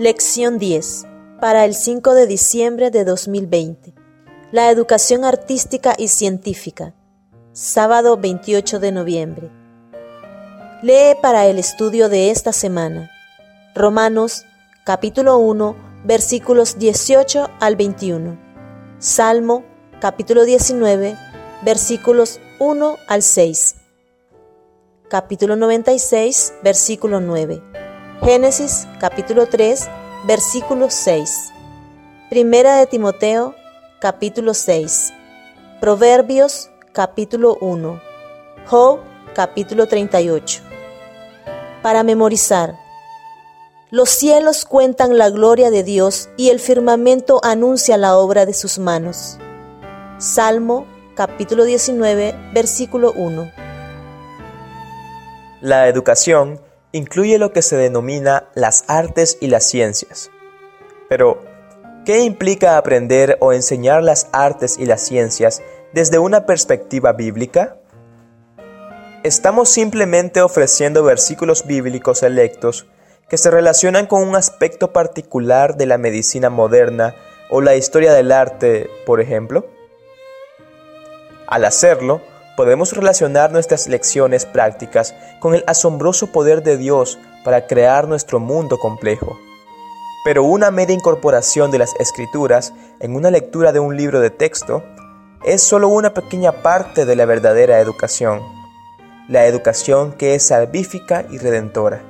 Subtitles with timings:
[0.00, 1.04] Lección 10.
[1.42, 3.92] Para el 5 de diciembre de 2020.
[4.50, 6.94] La educación artística y científica.
[7.52, 9.50] Sábado 28 de noviembre.
[10.80, 13.10] Lee para el estudio de esta semana.
[13.74, 14.46] Romanos
[14.86, 18.38] capítulo 1 versículos 18 al 21.
[19.00, 19.64] Salmo
[20.00, 21.14] capítulo 19
[21.62, 23.74] versículos 1 al 6.
[25.10, 27.69] Capítulo 96 versículo 9.
[28.22, 29.88] Génesis capítulo 3
[30.26, 31.52] versículo 6.
[32.28, 33.54] Primera de Timoteo
[33.98, 35.14] capítulo 6.
[35.80, 37.98] Proverbios capítulo 1.
[38.66, 39.00] Job
[39.34, 40.60] capítulo 38.
[41.82, 42.74] Para memorizar.
[43.90, 48.78] Los cielos cuentan la gloria de Dios y el firmamento anuncia la obra de sus
[48.78, 49.38] manos.
[50.18, 53.50] Salmo capítulo 19 versículo 1.
[55.62, 56.60] La educación
[56.92, 60.30] incluye lo que se denomina las artes y las ciencias.
[61.08, 61.40] Pero,
[62.04, 67.76] ¿qué implica aprender o enseñar las artes y las ciencias desde una perspectiva bíblica?
[69.22, 72.86] Estamos simplemente ofreciendo versículos bíblicos electos
[73.28, 77.14] que se relacionan con un aspecto particular de la medicina moderna
[77.50, 79.66] o la historia del arte, por ejemplo.
[81.46, 82.22] Al hacerlo,
[82.56, 88.78] podemos relacionar nuestras lecciones prácticas con el asombroso poder de Dios para crear nuestro mundo
[88.78, 89.38] complejo.
[90.24, 94.84] Pero una media incorporación de las escrituras en una lectura de un libro de texto
[95.42, 98.42] es solo una pequeña parte de la verdadera educación,
[99.28, 102.02] la educación que es salvífica y redentora.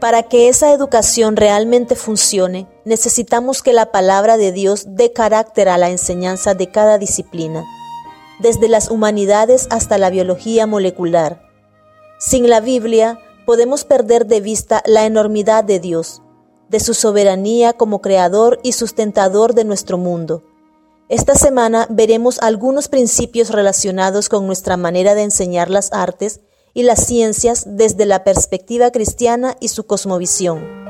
[0.00, 5.78] Para que esa educación realmente funcione, necesitamos que la palabra de Dios dé carácter a
[5.78, 7.64] la enseñanza de cada disciplina
[8.40, 11.42] desde las humanidades hasta la biología molecular.
[12.18, 16.22] Sin la Biblia podemos perder de vista la enormidad de Dios,
[16.68, 20.42] de su soberanía como creador y sustentador de nuestro mundo.
[21.08, 26.40] Esta semana veremos algunos principios relacionados con nuestra manera de enseñar las artes
[26.74, 30.85] y las ciencias desde la perspectiva cristiana y su cosmovisión.